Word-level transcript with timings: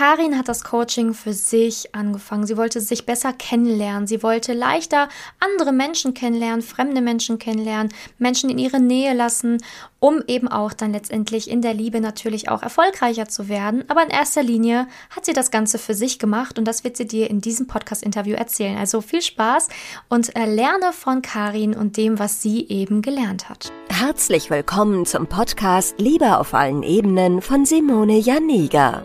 Karin 0.00 0.38
hat 0.38 0.48
das 0.48 0.64
Coaching 0.64 1.12
für 1.12 1.34
sich 1.34 1.94
angefangen. 1.94 2.46
Sie 2.46 2.56
wollte 2.56 2.80
sich 2.80 3.04
besser 3.04 3.34
kennenlernen. 3.34 4.06
Sie 4.06 4.22
wollte 4.22 4.54
leichter 4.54 5.10
andere 5.40 5.72
Menschen 5.72 6.14
kennenlernen, 6.14 6.62
fremde 6.62 7.02
Menschen 7.02 7.38
kennenlernen, 7.38 7.92
Menschen 8.16 8.48
in 8.48 8.56
ihre 8.56 8.80
Nähe 8.80 9.12
lassen, 9.12 9.58
um 9.98 10.22
eben 10.26 10.48
auch 10.48 10.72
dann 10.72 10.94
letztendlich 10.94 11.50
in 11.50 11.60
der 11.60 11.74
Liebe 11.74 12.00
natürlich 12.00 12.48
auch 12.48 12.62
erfolgreicher 12.62 13.28
zu 13.28 13.50
werden. 13.50 13.84
Aber 13.88 14.02
in 14.02 14.08
erster 14.08 14.42
Linie 14.42 14.88
hat 15.14 15.26
sie 15.26 15.34
das 15.34 15.50
Ganze 15.50 15.76
für 15.76 15.92
sich 15.92 16.18
gemacht 16.18 16.58
und 16.58 16.64
das 16.64 16.82
wird 16.82 16.96
sie 16.96 17.06
dir 17.06 17.28
in 17.28 17.42
diesem 17.42 17.66
Podcast-Interview 17.66 18.36
erzählen. 18.36 18.78
Also 18.78 19.02
viel 19.02 19.20
Spaß 19.20 19.68
und 20.08 20.34
äh, 20.34 20.46
lerne 20.46 20.94
von 20.94 21.20
Karin 21.20 21.74
und 21.74 21.98
dem, 21.98 22.18
was 22.18 22.40
sie 22.40 22.66
eben 22.68 23.02
gelernt 23.02 23.50
hat. 23.50 23.70
Herzlich 23.90 24.48
willkommen 24.48 25.04
zum 25.04 25.26
Podcast 25.26 25.96
Liebe 25.98 26.38
auf 26.38 26.54
allen 26.54 26.84
Ebenen 26.84 27.42
von 27.42 27.66
Simone 27.66 28.16
Janiga. 28.16 29.04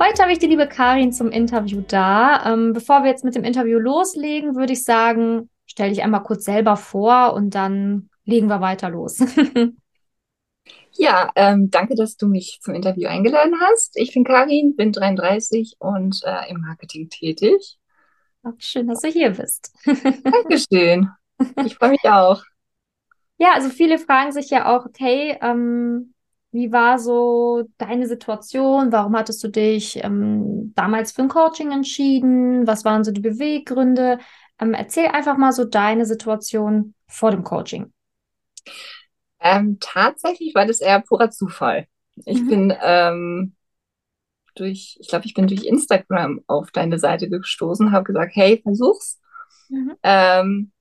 Heute 0.00 0.22
habe 0.22 0.30
ich 0.32 0.38
die 0.38 0.46
liebe 0.46 0.68
Karin 0.68 1.12
zum 1.12 1.30
Interview 1.30 1.82
da. 1.86 2.52
Ähm, 2.52 2.72
bevor 2.72 3.02
wir 3.02 3.10
jetzt 3.10 3.24
mit 3.24 3.34
dem 3.34 3.42
Interview 3.42 3.80
loslegen, 3.80 4.54
würde 4.54 4.72
ich 4.72 4.84
sagen, 4.84 5.50
stell 5.66 5.90
dich 5.90 6.04
einmal 6.04 6.22
kurz 6.22 6.44
selber 6.44 6.76
vor 6.76 7.34
und 7.34 7.56
dann 7.56 8.08
legen 8.24 8.46
wir 8.46 8.60
weiter 8.60 8.90
los. 8.90 9.18
ja, 10.92 11.32
ähm, 11.34 11.70
danke, 11.70 11.96
dass 11.96 12.16
du 12.16 12.28
mich 12.28 12.60
zum 12.62 12.74
Interview 12.74 13.08
eingeladen 13.08 13.54
hast. 13.60 13.96
Ich 13.96 14.14
bin 14.14 14.22
Karin, 14.22 14.76
bin 14.76 14.92
33 14.92 15.74
und 15.80 16.20
äh, 16.24 16.48
im 16.48 16.60
Marketing 16.60 17.08
tätig. 17.08 17.78
Schön, 18.58 18.86
dass 18.86 19.00
du 19.00 19.08
hier 19.08 19.30
bist. 19.30 19.74
Dankeschön. 19.84 21.10
Ich 21.64 21.74
freue 21.74 21.90
mich 21.90 22.04
auch. 22.04 22.44
Ja, 23.36 23.52
also 23.54 23.68
viele 23.68 23.98
fragen 23.98 24.30
sich 24.30 24.48
ja 24.50 24.76
auch, 24.76 24.86
okay, 24.86 25.36
ähm, 25.42 26.14
wie 26.50 26.72
war 26.72 26.98
so 26.98 27.64
deine 27.76 28.06
Situation? 28.06 28.90
Warum 28.90 29.16
hattest 29.16 29.42
du 29.44 29.48
dich 29.48 30.02
ähm, 30.02 30.72
damals 30.74 31.12
für 31.12 31.22
ein 31.22 31.28
Coaching 31.28 31.72
entschieden? 31.72 32.66
Was 32.66 32.84
waren 32.84 33.04
so 33.04 33.10
die 33.10 33.20
Beweggründe? 33.20 34.18
Ähm, 34.58 34.74
erzähl 34.74 35.06
einfach 35.06 35.36
mal 35.36 35.52
so 35.52 35.64
deine 35.64 36.06
Situation 36.06 36.94
vor 37.06 37.30
dem 37.30 37.44
Coaching. 37.44 37.92
Ähm, 39.40 39.78
tatsächlich 39.80 40.54
war 40.54 40.66
das 40.66 40.80
eher 40.80 41.00
purer 41.00 41.30
Zufall. 41.30 41.86
Ich 42.24 42.40
mhm. 42.40 42.48
bin 42.48 42.74
ähm, 42.82 43.54
durch, 44.54 44.96
ich 45.00 45.08
glaube, 45.08 45.26
ich 45.26 45.34
bin 45.34 45.46
durch 45.46 45.64
Instagram 45.64 46.40
auf 46.46 46.70
deine 46.70 46.98
Seite 46.98 47.28
gestoßen, 47.28 47.92
habe 47.92 48.04
gesagt, 48.04 48.34
hey, 48.34 48.60
versuch's. 48.62 49.20
Mhm. 49.68 49.94
Ähm, 50.02 50.72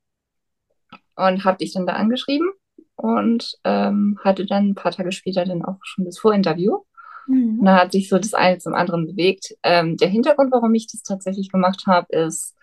und 1.16 1.44
habe 1.44 1.58
dich 1.58 1.74
dann 1.74 1.86
da 1.86 1.94
angeschrieben 1.94 2.50
und 2.98 3.58
ähm, 3.64 4.20
hatte 4.24 4.46
dann 4.46 4.70
ein 4.70 4.76
paar 4.76 4.92
Tage 4.92 5.12
später 5.12 5.46
dann 5.46 5.64
auch 5.64 5.78
schon 5.84 6.04
das 6.06 6.18
Vorinterview. 6.18 6.80
Mhm. 7.28 7.60
Und 7.60 7.66
da 7.66 7.78
hat 7.78 7.92
sich 7.92 8.10
so 8.10 8.18
das 8.18 8.34
eine 8.34 8.58
zum 8.58 8.74
anderen 8.74 9.06
bewegt. 9.06 9.56
Ähm, 9.64 9.98
der 9.98 10.10
Hintergrund, 10.10 10.52
warum 10.52 10.74
ich 10.74 10.88
das 10.88 11.04
tatsächlich 11.04 11.52
gemacht 11.52 11.84
habe, 11.86 12.08
ist, 12.10 12.56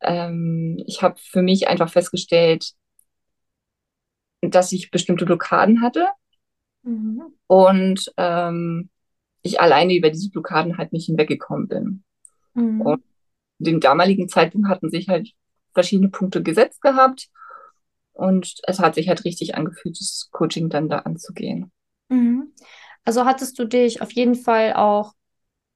ähm, 0.00 0.82
ich 0.86 1.02
habe 1.02 1.16
für 1.18 1.42
mich 1.42 1.68
einfach 1.68 1.90
festgestellt, 1.90 2.72
dass 4.40 4.72
ich 4.72 4.90
bestimmte 4.90 5.26
Blockaden 5.26 5.82
hatte 5.82 6.06
mhm. 6.82 7.22
und 7.46 8.10
ähm, 8.16 8.88
ich 9.42 9.60
alleine 9.60 9.94
über 9.94 10.08
diese 10.08 10.30
Blockaden 10.30 10.78
halt 10.78 10.94
nicht 10.94 11.06
hinweggekommen 11.06 11.68
bin. 11.68 12.04
Mhm. 12.54 12.80
Und 12.80 13.02
dem 13.58 13.80
damaligen 13.80 14.30
Zeitpunkt 14.30 14.68
hatten 14.68 14.88
sich 14.88 15.08
halt 15.08 15.32
verschiedene 15.74 16.08
Punkte 16.08 16.42
gesetzt 16.42 16.80
gehabt 16.80 17.28
und 18.20 18.56
es 18.64 18.78
hat 18.78 18.94
sich 18.94 19.08
halt 19.08 19.24
richtig 19.24 19.54
angefühlt, 19.54 19.98
das 19.98 20.28
Coaching 20.30 20.68
dann 20.68 20.88
da 20.88 20.98
anzugehen. 21.00 21.72
Mhm. 22.10 22.52
Also 23.04 23.24
hattest 23.24 23.58
du 23.58 23.64
dich 23.64 24.02
auf 24.02 24.12
jeden 24.12 24.34
Fall 24.34 24.74
auch 24.74 25.14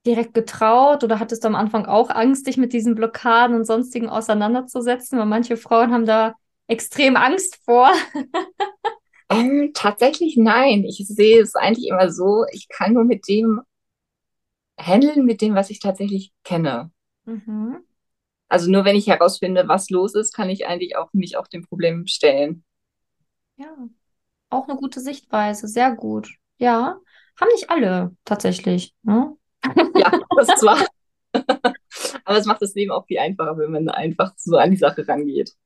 direkt 0.06 0.34
getraut 0.34 1.02
oder 1.02 1.18
hattest 1.18 1.42
du 1.42 1.48
am 1.48 1.54
Anfang 1.54 1.86
auch 1.86 2.10
Angst, 2.10 2.46
dich 2.46 2.58
mit 2.58 2.74
diesen 2.74 2.94
Blockaden 2.94 3.56
und 3.56 3.64
sonstigen 3.64 4.10
auseinanderzusetzen? 4.10 5.18
Weil 5.18 5.26
manche 5.26 5.56
Frauen 5.56 5.90
haben 5.92 6.04
da 6.04 6.34
extrem 6.66 7.16
Angst 7.16 7.58
vor. 7.64 7.90
ähm, 9.30 9.70
tatsächlich 9.72 10.36
nein. 10.36 10.84
Ich 10.84 11.02
sehe 11.08 11.40
es 11.40 11.54
eigentlich 11.54 11.88
immer 11.88 12.12
so, 12.12 12.44
ich 12.52 12.68
kann 12.68 12.92
nur 12.92 13.04
mit 13.04 13.26
dem 13.26 13.62
handeln, 14.78 15.24
mit 15.24 15.40
dem, 15.40 15.54
was 15.54 15.70
ich 15.70 15.80
tatsächlich 15.80 16.32
kenne. 16.44 16.90
Mhm. 17.24 17.78
Also 18.54 18.70
nur 18.70 18.84
wenn 18.84 18.94
ich 18.94 19.08
herausfinde, 19.08 19.66
was 19.66 19.90
los 19.90 20.14
ist, 20.14 20.32
kann 20.32 20.48
ich 20.48 20.64
eigentlich 20.68 20.96
auch 20.96 21.12
mich 21.12 21.36
auch 21.36 21.48
dem 21.48 21.66
Problem 21.66 22.06
stellen. 22.06 22.62
Ja, 23.56 23.66
auch 24.48 24.68
eine 24.68 24.78
gute 24.78 25.00
Sichtweise, 25.00 25.66
sehr 25.66 25.90
gut. 25.90 26.30
Ja, 26.58 27.00
haben 27.40 27.48
nicht 27.52 27.68
alle 27.68 28.14
tatsächlich. 28.24 28.94
Ne? 29.02 29.36
Ja, 29.96 30.20
das 30.36 30.50
ist 30.50 30.58
zwar. 30.60 30.86
Aber 32.24 32.38
es 32.38 32.46
macht 32.46 32.62
das 32.62 32.76
Leben 32.76 32.92
auch 32.92 33.06
viel 33.06 33.18
einfacher, 33.18 33.58
wenn 33.58 33.72
man 33.72 33.88
einfach 33.88 34.34
so 34.36 34.56
an 34.56 34.70
die 34.70 34.76
Sache 34.76 35.04
rangeht. 35.08 35.56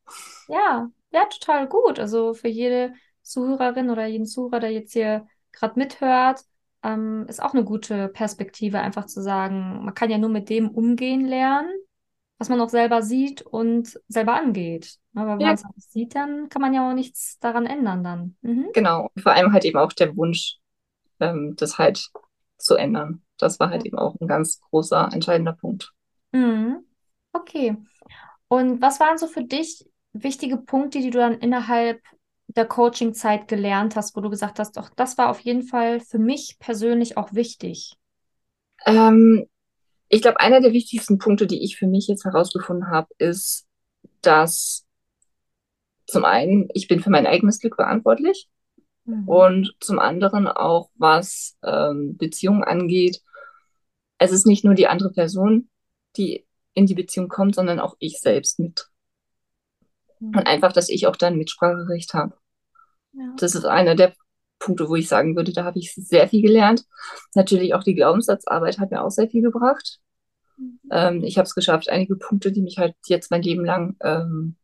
Ja, 0.48 0.88
ja, 1.10 1.26
total 1.26 1.68
gut. 1.68 1.98
Also 1.98 2.32
für 2.32 2.48
jede 2.48 2.94
Zuhörerin 3.20 3.90
oder 3.90 4.06
jeden 4.06 4.24
Zuhörer, 4.24 4.60
der 4.60 4.72
jetzt 4.72 4.94
hier 4.94 5.26
gerade 5.52 5.78
mithört, 5.78 6.40
ähm, 6.82 7.26
ist 7.28 7.42
auch 7.42 7.52
eine 7.52 7.64
gute 7.64 8.08
Perspektive, 8.08 8.80
einfach 8.80 9.04
zu 9.04 9.20
sagen, 9.20 9.84
man 9.84 9.92
kann 9.92 10.08
ja 10.08 10.16
nur 10.16 10.30
mit 10.30 10.48
dem 10.48 10.70
umgehen 10.70 11.26
lernen, 11.26 11.70
was 12.38 12.48
man 12.48 12.60
auch 12.60 12.68
selber 12.68 13.02
sieht 13.02 13.42
und 13.42 14.00
selber 14.08 14.34
angeht. 14.34 14.96
Aber 15.14 15.34
wenn 15.34 15.40
ja. 15.40 15.46
man 15.48 15.54
es 15.56 15.64
nicht 15.74 15.92
sieht, 15.92 16.14
dann 16.14 16.48
kann 16.48 16.62
man 16.62 16.72
ja 16.72 16.88
auch 16.88 16.94
nichts 16.94 17.38
daran 17.40 17.66
ändern 17.66 18.04
dann. 18.04 18.36
Mhm. 18.42 18.68
Genau, 18.72 19.10
vor 19.20 19.32
allem 19.32 19.52
halt 19.52 19.64
eben 19.64 19.78
auch 19.78 19.92
der 19.92 20.16
Wunsch, 20.16 20.56
ähm, 21.20 21.54
das 21.56 21.78
halt 21.78 22.08
zu 22.56 22.76
ändern. 22.76 23.22
Das 23.38 23.58
war 23.58 23.70
halt 23.70 23.84
eben 23.84 23.98
auch 23.98 24.14
ein 24.20 24.28
ganz 24.28 24.60
großer, 24.60 25.10
entscheidender 25.12 25.52
Punkt. 25.52 25.92
Mhm. 26.32 26.84
Okay. 27.32 27.76
Und 28.48 28.80
was 28.80 29.00
waren 29.00 29.18
so 29.18 29.26
für 29.26 29.44
dich 29.44 29.84
wichtige 30.12 30.56
Punkte, 30.56 31.00
die 31.00 31.10
du 31.10 31.18
dann 31.18 31.38
innerhalb 31.38 32.00
der 32.46 32.66
Coaching-Zeit 32.66 33.46
gelernt 33.46 33.94
hast, 33.94 34.16
wo 34.16 34.20
du 34.20 34.30
gesagt 34.30 34.58
hast, 34.58 34.76
doch, 34.76 34.88
das 34.96 35.18
war 35.18 35.28
auf 35.28 35.40
jeden 35.40 35.62
Fall 35.62 36.00
für 36.00 36.18
mich 36.18 36.56
persönlich 36.58 37.16
auch 37.16 37.34
wichtig? 37.34 37.96
Ähm, 38.86 39.46
ich 40.08 40.22
glaube, 40.22 40.40
einer 40.40 40.60
der 40.60 40.72
wichtigsten 40.72 41.18
Punkte, 41.18 41.46
die 41.46 41.62
ich 41.62 41.76
für 41.76 41.86
mich 41.86 42.08
jetzt 42.08 42.24
herausgefunden 42.24 42.88
habe, 42.88 43.08
ist, 43.18 43.66
dass 44.22 44.86
zum 46.06 46.24
einen, 46.24 46.68
ich 46.72 46.88
bin 46.88 47.00
für 47.00 47.10
mein 47.10 47.26
eigenes 47.26 47.60
Glück 47.60 47.76
verantwortlich 47.76 48.48
mhm. 49.04 49.28
und 49.28 49.76
zum 49.80 49.98
anderen 49.98 50.46
auch, 50.46 50.90
was 50.94 51.56
ähm, 51.62 52.16
Beziehungen 52.16 52.64
angeht, 52.64 53.22
es 54.18 54.32
ist 54.32 54.46
nicht 54.46 54.64
nur 54.64 54.74
die 54.74 54.88
andere 54.88 55.12
Person, 55.12 55.68
die 56.16 56.46
in 56.74 56.86
die 56.86 56.94
Beziehung 56.94 57.28
kommt, 57.28 57.54
sondern 57.54 57.78
auch 57.78 57.96
ich 57.98 58.20
selbst 58.20 58.58
mit. 58.58 58.88
Mhm. 60.20 60.28
Und 60.28 60.46
einfach, 60.46 60.72
dass 60.72 60.88
ich 60.88 61.06
auch 61.06 61.16
dann 61.16 61.36
Mitspracherecht 61.36 62.14
habe. 62.14 62.34
Ja. 63.12 63.34
Das 63.38 63.54
ist 63.54 63.64
einer 63.64 63.94
der 63.94 64.14
Punkte, 64.58 64.88
wo 64.88 64.96
ich 64.96 65.08
sagen 65.08 65.36
würde, 65.36 65.52
da 65.52 65.64
habe 65.64 65.78
ich 65.78 65.94
sehr 65.94 66.28
viel 66.28 66.42
gelernt. 66.42 66.84
Natürlich 67.34 67.74
auch 67.74 67.82
die 67.82 67.94
Glaubenssatzarbeit 67.94 68.78
hat 68.78 68.90
mir 68.90 69.02
auch 69.02 69.10
sehr 69.10 69.28
viel 69.28 69.42
gebracht. 69.42 70.00
Mhm. 70.56 70.80
Ähm, 70.90 71.24
ich 71.24 71.38
habe 71.38 71.46
es 71.46 71.54
geschafft, 71.54 71.88
einige 71.88 72.16
Punkte, 72.16 72.52
die 72.52 72.62
mich 72.62 72.78
halt 72.78 72.94
jetzt 73.06 73.30
mein 73.30 73.42
Leben 73.42 73.64
lang 73.64 73.96
ähm, 74.00 74.56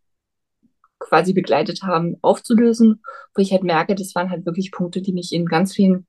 quasi 0.99 1.33
begleitet 1.33 1.83
haben, 1.83 2.17
aufzulösen, 2.23 3.03
wo 3.35 3.43
ich 3.43 3.53
halt 3.53 3.63
merke, 3.63 3.95
das 3.95 4.15
waren 4.15 4.31
halt 4.31 4.47
wirklich 4.47 4.73
Punkte, 4.73 5.03
die 5.03 5.13
mich 5.13 5.33
in 5.33 5.47
ganz 5.47 5.75
vielen 5.75 6.07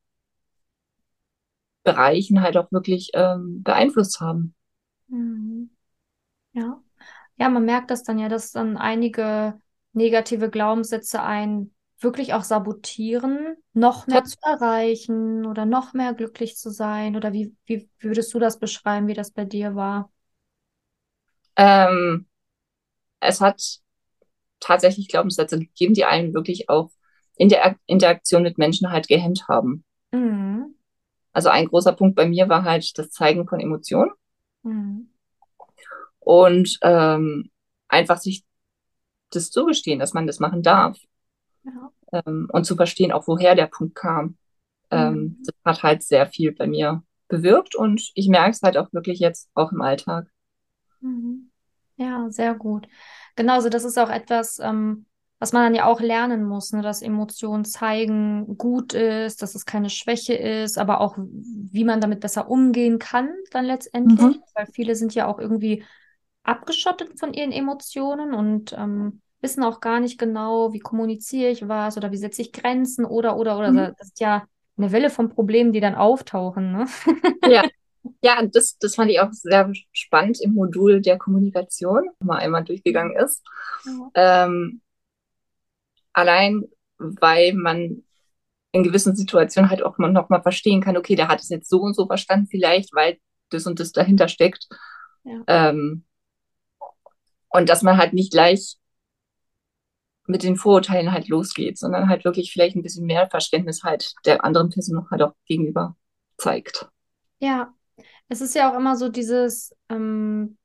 Bereichen 1.84 2.42
halt 2.42 2.58
auch 2.58 2.72
wirklich 2.72 3.12
ähm, 3.14 3.62
beeinflusst 3.62 4.20
haben. 4.20 4.56
Mhm. 5.08 5.70
Ja. 6.54 6.82
Ja, 7.38 7.50
man 7.50 7.66
merkt 7.66 7.92
das 7.92 8.04
dann 8.04 8.18
ja, 8.18 8.30
dass 8.30 8.52
dann 8.52 8.78
einige 8.78 9.60
negative 9.92 10.50
Glaubenssätze 10.50 11.22
ein 11.22 11.75
wirklich 12.06 12.34
auch 12.34 12.44
sabotieren, 12.44 13.58
noch 13.74 14.08
mehr 14.08 14.24
zu 14.24 14.38
erreichen 14.42 15.46
oder 15.46 15.66
noch 15.66 15.94
mehr 15.94 16.14
glücklich 16.14 16.56
zu 16.56 16.70
sein? 16.70 17.18
Oder 17.18 17.34
wie, 17.34 17.54
wie 17.66 17.90
würdest 18.00 18.34
du 18.34 18.40
das 18.40 18.60
beschreiben, 18.60 19.08
wie 19.08 19.14
das 19.14 19.32
bei 19.32 19.44
dir 19.44 19.76
war? 19.76 20.10
Ähm, 21.58 22.28
es 23.20 23.42
hat 23.42 23.80
tatsächlich 24.60 25.10
Glaubenssätze 25.10 25.60
gegeben, 25.60 25.94
die 25.94 26.06
einen 26.06 26.34
wirklich 26.34 26.70
auch 26.70 26.92
in 27.36 27.50
der 27.50 27.76
Interaktion 27.86 28.44
mit 28.44 28.58
Menschen 28.58 28.92
halt 28.92 29.08
gehemmt 29.08 29.48
haben. 29.50 29.84
Mhm. 30.12 30.76
Also 31.34 31.50
ein 31.50 31.68
großer 31.68 31.92
Punkt 31.92 32.16
bei 32.16 32.28
mir 32.28 32.48
war 32.48 32.64
halt 32.64 32.98
das 32.98 33.10
Zeigen 33.10 33.48
von 33.48 33.60
Emotionen. 33.60 34.12
Mhm. 34.64 35.10
Und 36.20 36.78
ähm, 36.82 37.52
einfach 37.90 38.18
sich 38.18 38.46
das 39.32 39.50
zugestehen, 39.50 40.00
dass 40.00 40.14
man 40.14 40.28
das 40.28 40.40
machen 40.40 40.64
darf. 40.64 40.98
Ja. 41.66 41.92
Ähm, 42.14 42.48
und 42.52 42.66
zu 42.66 42.76
verstehen, 42.76 43.12
auch 43.12 43.28
woher 43.28 43.56
der 43.56 43.68
Punkt 43.68 43.96
kam. 43.96 44.38
Ähm, 44.92 45.40
Mhm. 45.40 45.46
das 45.46 45.56
hat 45.66 45.84
halt 45.84 46.04
sehr 46.04 46.28
viel 46.28 46.54
bei 46.54 46.68
mir 46.68 47.04
bewirkt 47.30 47.76
und 47.76 48.12
ich 48.16 48.30
merke 48.30 48.52
es 48.52 48.62
halt 48.64 48.78
auch 48.78 48.94
wirklich 48.94 49.20
jetzt 49.20 49.50
auch 49.56 49.72
im 49.74 49.82
Alltag. 49.82 50.28
Mhm. 51.02 51.52
Ja, 51.98 52.30
sehr 52.30 52.56
gut. 52.56 52.88
Genauso, 53.36 53.70
das 53.70 53.84
ist 53.86 53.98
auch 53.98 54.10
etwas, 54.10 54.60
ähm, 54.60 55.06
was 55.40 55.54
man 55.54 55.64
dann 55.64 55.76
ja 55.76 55.86
auch 55.86 56.02
lernen 56.02 56.44
muss, 56.46 56.72
ne? 56.74 56.82
Dass 56.82 57.02
Emotionen 57.02 57.64
zeigen 57.66 58.58
gut 58.58 58.94
ist, 58.94 59.42
dass 59.42 59.56
es 59.56 59.66
keine 59.66 59.90
Schwäche 59.90 60.34
ist, 60.34 60.78
aber 60.78 61.00
auch, 61.02 61.18
wie 61.18 61.84
man 61.84 62.02
damit 62.02 62.20
besser 62.22 62.50
umgehen 62.50 63.00
kann, 63.00 63.30
dann 63.52 63.66
letztendlich. 63.66 64.28
Mhm. 64.28 64.44
Weil 64.54 64.68
viele 64.68 64.96
sind 64.96 65.14
ja 65.16 65.28
auch 65.28 65.40
irgendwie 65.40 65.84
abgeschottet 66.44 67.20
von 67.20 67.34
ihren 67.34 67.52
Emotionen 67.52 68.34
und 68.34 68.74
ähm, 68.74 69.22
wissen 69.46 69.64
auch 69.64 69.80
gar 69.80 70.00
nicht 70.00 70.18
genau, 70.18 70.74
wie 70.74 70.80
kommuniziere 70.80 71.52
ich 71.52 71.68
was 71.68 71.98
oder 71.98 72.12
wie 72.12 72.18
setze 72.18 72.42
ich 72.42 72.52
Grenzen 72.52 73.06
oder, 73.06 73.38
oder, 73.38 73.60
oder. 73.60 73.72
Mhm. 73.72 73.94
Das 74.00 74.08
ist 74.08 74.20
ja 74.20 74.48
eine 74.76 74.92
Welle 74.92 75.12
von 75.12 75.30
Problemen, 75.30 75.72
die 75.72 75.80
dann 75.80 75.96
auftauchen, 75.96 76.72
ne? 76.72 76.86
Ja, 77.48 77.64
ja, 78.22 78.44
das, 78.44 78.78
das 78.80 78.96
fand 78.96 79.12
ich 79.12 79.20
auch 79.20 79.32
sehr 79.32 79.72
spannend 79.92 80.42
im 80.42 80.54
Modul 80.54 81.02
der 81.02 81.18
Kommunikation, 81.18 82.10
mal 82.20 82.38
einmal 82.38 82.64
durchgegangen 82.64 83.16
ist. 83.16 83.44
Ja. 83.86 84.46
Ähm, 84.46 84.82
allein, 86.12 86.64
weil 86.98 87.54
man 87.54 88.04
in 88.72 88.84
gewissen 88.84 89.16
Situationen 89.16 89.70
halt 89.70 89.84
auch 89.84 89.98
noch 90.00 90.30
mal 90.30 90.42
verstehen 90.42 90.82
kann, 90.82 90.98
okay, 90.98 91.16
der 91.16 91.28
hat 91.28 91.40
es 91.40 91.50
jetzt 91.50 91.70
so 91.70 91.82
und 91.82 91.96
so 91.96 92.08
verstanden, 92.08 92.48
vielleicht, 92.48 92.94
weil 92.94 93.20
das 93.50 93.68
und 93.68 93.80
das 93.80 93.92
dahinter 93.92 94.28
steckt. 94.28 94.68
Ja. 95.24 95.44
Ähm, 95.48 96.04
und 97.50 97.70
dass 97.70 97.84
man 97.84 97.98
halt 97.98 98.14
nicht 98.14 98.32
gleich 98.32 98.78
mit 100.28 100.44
den 100.44 100.56
Vorurteilen 100.58 101.12
halt 101.12 101.28
losgeht, 101.28 101.78
sondern 101.78 102.10
halt 102.10 102.26
wirklich 102.26 102.52
vielleicht 102.52 102.76
ein 102.76 102.84
bisschen 102.84 103.06
mehr 103.06 103.30
Verständnis 103.30 103.84
halt 103.84 104.14
der 104.26 104.44
anderen 104.46 104.70
Person 104.70 105.08
halt 105.12 105.22
auch 105.22 105.34
gegenüber 105.46 105.96
zeigt. 106.38 106.90
Ja, 107.40 107.74
es 108.30 108.42
ist 108.42 108.56
ja 108.56 108.72
auch 108.72 108.78
immer 108.78 108.96
so 108.98 109.10
dieses, 109.10 109.76
ähm, 109.90 110.58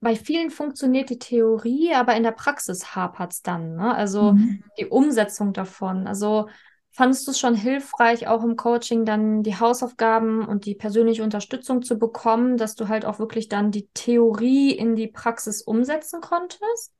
bei 0.00 0.16
vielen 0.16 0.50
funktioniert 0.50 1.10
die 1.10 1.18
Theorie, 1.18 1.94
aber 1.94 2.16
in 2.16 2.24
der 2.24 2.32
Praxis 2.32 2.96
hapert 2.96 3.32
es 3.34 3.42
dann, 3.42 3.76
ne? 3.76 3.94
Also 3.94 4.36
Mhm. 4.36 4.62
die 4.78 4.86
Umsetzung 4.86 5.52
davon. 5.54 6.06
Also 6.08 6.48
fandest 6.92 7.26
du 7.26 7.32
es 7.32 7.40
schon 7.40 7.54
hilfreich, 7.56 8.28
auch 8.28 8.44
im 8.44 8.56
Coaching 8.56 9.04
dann 9.06 9.42
die 9.44 9.58
Hausaufgaben 9.58 10.46
und 10.46 10.66
die 10.66 10.74
persönliche 10.76 11.24
Unterstützung 11.24 11.82
zu 11.82 11.98
bekommen, 11.98 12.56
dass 12.58 12.74
du 12.76 12.88
halt 12.88 13.04
auch 13.06 13.18
wirklich 13.20 13.48
dann 13.48 13.70
die 13.72 13.88
Theorie 13.94 14.72
in 14.72 14.96
die 14.96 15.08
Praxis 15.08 15.62
umsetzen 15.62 16.20
konntest? 16.20 16.92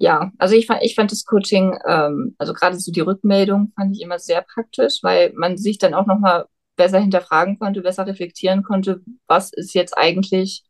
Ja, 0.00 0.30
also 0.38 0.54
ich 0.54 0.66
fand, 0.66 0.82
ich 0.82 0.94
fand 0.94 1.10
das 1.10 1.24
Coaching, 1.24 1.76
ähm, 1.86 2.36
also 2.38 2.52
gerade 2.54 2.78
so 2.78 2.92
die 2.92 3.00
Rückmeldung 3.00 3.72
fand 3.74 3.96
ich 3.96 4.02
immer 4.02 4.18
sehr 4.20 4.42
praktisch, 4.42 5.00
weil 5.02 5.32
man 5.34 5.56
sich 5.56 5.78
dann 5.78 5.92
auch 5.92 6.06
nochmal 6.06 6.46
besser 6.76 7.00
hinterfragen 7.00 7.58
konnte, 7.58 7.82
besser 7.82 8.06
reflektieren 8.06 8.62
konnte, 8.62 9.02
was 9.26 9.52
ist 9.52 9.74
jetzt 9.74 9.98
eigentlich 9.98 10.62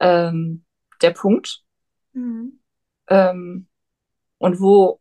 ähm, 0.00 0.64
der 1.00 1.12
Punkt 1.12 1.62
Mhm. 2.12 2.58
ähm, 3.08 3.66
und 4.38 4.60
wo, 4.60 5.00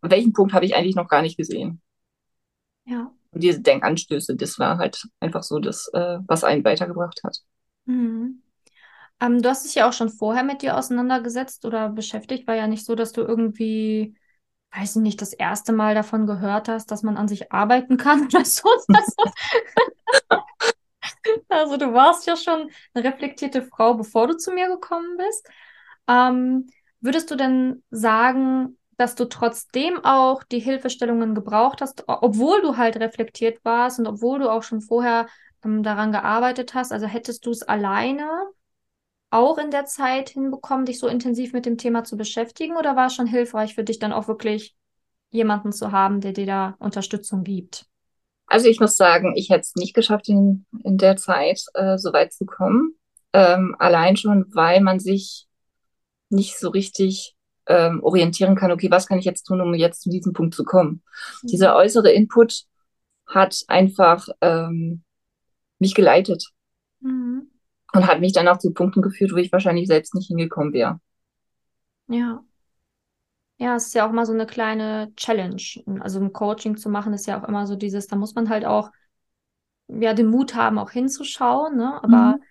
welchen 0.00 0.32
Punkt 0.32 0.54
habe 0.54 0.64
ich 0.64 0.74
eigentlich 0.74 0.96
noch 0.96 1.08
gar 1.08 1.22
nicht 1.22 1.36
gesehen. 1.36 1.82
Ja. 2.86 3.12
Und 3.30 3.42
diese 3.42 3.60
Denkanstöße, 3.60 4.36
das 4.36 4.58
war 4.58 4.78
halt 4.78 5.06
einfach 5.20 5.42
so 5.42 5.58
das, 5.58 5.88
äh, 5.92 6.18
was 6.26 6.44
einen 6.44 6.64
weitergebracht 6.64 7.20
hat. 7.24 7.38
Mhm. 7.84 8.42
Ähm, 9.20 9.40
du 9.42 9.48
hast 9.48 9.64
dich 9.64 9.74
ja 9.76 9.88
auch 9.88 9.92
schon 9.92 10.10
vorher 10.10 10.44
mit 10.44 10.62
dir 10.62 10.76
auseinandergesetzt 10.76 11.64
oder 11.64 11.88
beschäftigt. 11.88 12.46
War 12.46 12.54
ja 12.54 12.66
nicht 12.66 12.84
so, 12.84 12.94
dass 12.94 13.12
du 13.12 13.22
irgendwie, 13.22 14.16
weiß 14.74 14.96
ich 14.96 15.02
nicht, 15.02 15.22
das 15.22 15.32
erste 15.32 15.72
Mal 15.72 15.94
davon 15.94 16.26
gehört 16.26 16.68
hast, 16.68 16.90
dass 16.90 17.02
man 17.02 17.16
an 17.16 17.28
sich 17.28 17.52
arbeiten 17.52 17.96
kann 17.96 18.26
oder 18.28 18.44
so. 18.44 18.68
Also 21.48 21.76
du 21.76 21.92
warst 21.92 22.26
ja 22.26 22.36
schon 22.36 22.70
eine 22.94 23.04
reflektierte 23.04 23.62
Frau, 23.62 23.94
bevor 23.94 24.26
du 24.28 24.36
zu 24.36 24.52
mir 24.52 24.68
gekommen 24.68 25.16
bist. 25.16 25.48
Ähm, 26.08 26.68
würdest 27.00 27.30
du 27.30 27.36
denn 27.36 27.82
sagen, 27.90 28.78
dass 28.96 29.14
du 29.14 29.26
trotzdem 29.26 30.02
auch 30.04 30.42
die 30.44 30.60
Hilfestellungen 30.60 31.34
gebraucht 31.34 31.80
hast, 31.80 32.04
obwohl 32.06 32.62
du 32.62 32.76
halt 32.76 32.96
reflektiert 32.96 33.58
warst 33.64 33.98
und 33.98 34.06
obwohl 34.06 34.38
du 34.38 34.50
auch 34.50 34.62
schon 34.62 34.80
vorher 34.80 35.26
ähm, 35.64 35.82
daran 35.82 36.12
gearbeitet 36.12 36.74
hast? 36.74 36.92
Also 36.92 37.06
hättest 37.06 37.44
du 37.46 37.50
es 37.50 37.62
alleine 37.62 38.28
auch 39.30 39.58
in 39.58 39.70
der 39.70 39.86
Zeit 39.86 40.30
hinbekommen, 40.30 40.86
dich 40.86 40.98
so 40.98 41.08
intensiv 41.08 41.52
mit 41.52 41.66
dem 41.66 41.78
Thema 41.78 42.04
zu 42.04 42.16
beschäftigen, 42.16 42.76
oder 42.76 42.96
war 42.96 43.06
es 43.06 43.14
schon 43.14 43.26
hilfreich 43.26 43.74
für 43.74 43.84
dich 43.84 43.98
dann 43.98 44.12
auch 44.12 44.28
wirklich 44.28 44.74
jemanden 45.30 45.72
zu 45.72 45.92
haben, 45.92 46.20
der 46.20 46.32
dir 46.32 46.46
da 46.46 46.76
Unterstützung 46.78 47.42
gibt? 47.42 47.86
Also 48.46 48.68
ich 48.68 48.78
muss 48.78 48.96
sagen, 48.96 49.34
ich 49.36 49.50
hätte 49.50 49.62
es 49.62 49.74
nicht 49.74 49.94
geschafft, 49.94 50.28
in, 50.28 50.66
in 50.84 50.98
der 50.98 51.16
Zeit 51.16 51.62
äh, 51.74 51.98
so 51.98 52.12
weit 52.12 52.32
zu 52.32 52.46
kommen. 52.46 52.94
Ähm, 53.32 53.74
allein 53.78 54.16
schon, 54.16 54.46
weil 54.54 54.80
man 54.80 55.00
sich 55.00 55.46
nicht 56.30 56.58
so 56.58 56.70
richtig 56.70 57.34
ähm, 57.66 58.02
orientieren 58.02 58.54
kann, 58.54 58.70
okay, 58.70 58.90
was 58.90 59.08
kann 59.08 59.18
ich 59.18 59.24
jetzt 59.24 59.44
tun, 59.44 59.60
um 59.60 59.74
jetzt 59.74 60.02
zu 60.02 60.10
diesem 60.10 60.32
Punkt 60.32 60.54
zu 60.54 60.64
kommen. 60.64 61.02
Mhm. 61.42 61.48
Dieser 61.48 61.74
äußere 61.74 62.12
Input 62.12 62.62
hat 63.26 63.64
einfach 63.66 64.28
ähm, 64.40 65.02
mich 65.80 65.94
geleitet 65.94 66.52
Mhm. 67.00 67.50
Und 67.94 68.06
hat 68.06 68.20
mich 68.20 68.32
dann 68.32 68.48
auch 68.48 68.58
zu 68.58 68.72
Punkten 68.72 69.02
geführt, 69.02 69.32
wo 69.32 69.36
ich 69.36 69.52
wahrscheinlich 69.52 69.88
selbst 69.88 70.14
nicht 70.14 70.28
hingekommen 70.28 70.72
wäre. 70.72 71.00
Ja. 72.08 72.44
Ja, 73.58 73.76
es 73.76 73.86
ist 73.86 73.94
ja 73.94 74.06
auch 74.06 74.12
mal 74.12 74.26
so 74.26 74.32
eine 74.32 74.46
kleine 74.46 75.12
Challenge. 75.16 75.62
Also 76.00 76.20
ein 76.20 76.32
Coaching 76.32 76.76
zu 76.76 76.90
machen 76.90 77.14
ist 77.14 77.26
ja 77.26 77.40
auch 77.42 77.48
immer 77.48 77.66
so 77.66 77.74
dieses, 77.76 78.06
da 78.06 78.16
muss 78.16 78.34
man 78.34 78.50
halt 78.50 78.66
auch 78.66 78.90
ja 79.88 80.14
den 80.14 80.26
Mut 80.28 80.54
haben, 80.54 80.78
auch 80.78 80.90
hinzuschauen, 80.90 81.76
ne? 81.76 82.02
Aber 82.02 82.38
Mhm. 82.38 82.42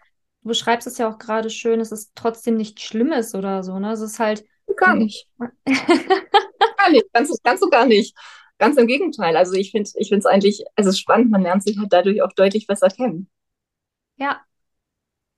du 0.43 0.49
beschreibst 0.49 0.87
es 0.87 0.97
ja 0.97 1.09
auch 1.09 1.19
gerade 1.19 1.49
schön, 1.49 1.79
es 1.79 1.91
ist 1.91 2.13
trotzdem 2.15 2.55
nichts 2.57 2.83
Schlimmes 2.83 3.35
oder 3.35 3.63
so, 3.63 3.79
ne? 3.79 3.91
Es 3.93 4.01
ist 4.01 4.19
halt 4.19 4.45
Gar 4.77 4.95
nicht. 4.95 5.27
Gar 6.77 6.91
nicht. 6.91 7.11
Ganz, 7.13 7.41
ganz 7.43 7.59
so 7.59 7.69
gar 7.69 7.85
nicht. 7.85 8.15
Ganz 8.57 8.77
im 8.77 8.87
Gegenteil. 8.87 9.35
Also 9.37 9.53
ich 9.53 9.71
finde, 9.71 9.89
ich 9.95 10.09
finde 10.09 10.19
es 10.19 10.25
eigentlich, 10.25 10.63
es 10.75 10.85
ist 10.85 10.99
spannend, 10.99 11.31
man 11.31 11.41
lernt 11.41 11.63
sich 11.63 11.77
halt 11.77 11.91
dadurch 11.91 12.21
auch 12.21 12.31
deutlich 12.33 12.67
besser 12.67 12.89
kennen. 12.89 13.29
Ja, 14.17 14.45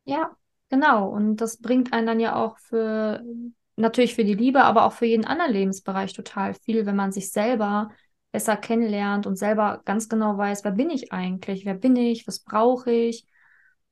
ja, 0.08 0.36
genau. 0.70 1.10
Und 1.10 1.38
das 1.38 1.58
bringt 1.62 1.94
einen 1.94 2.08
dann 2.08 2.20
ja 2.20 2.36
auch 2.36 2.58
für, 2.60 3.24
natürlich 3.76 4.16
für 4.16 4.24
die 4.26 4.34
Liebe, 4.34 4.64
aber 4.64 4.86
auch 4.86 4.94
für 4.94 5.06
jeden 5.06 5.26
anderen 5.26 5.52
Lebensbereich 5.54 6.14
total 6.14 6.54
viel, 6.54 6.86
wenn 6.86 6.96
man 6.96 7.12
sich 7.12 7.32
selber 7.32 7.92
besser 8.32 8.58
kennenlernt 8.58 9.26
und 9.28 9.36
selber 9.38 9.82
ganz 9.86 10.10
genau 10.10 10.38
weiß, 10.38 10.64
wer 10.64 10.72
bin 10.72 10.90
ich 10.90 11.12
eigentlich? 11.12 11.66
Wer 11.66 11.76
bin 11.76 11.96
ich? 11.96 12.28
Was 12.28 12.40
brauche 12.40 12.92
ich? 12.92 13.26